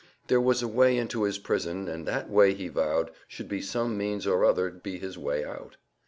[0.29, 3.99] There was a way into his prison, and that way, he vowed, should by some
[3.99, 5.77] means or other be his way out.